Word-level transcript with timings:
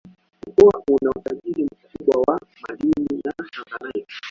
Mkoa 0.47 0.83
una 0.91 1.09
utajiri 1.11 1.63
mkubwa 1.63 2.21
wa 2.27 2.39
madini 2.69 3.21
ya 3.25 3.33
Tanzanite 3.33 4.13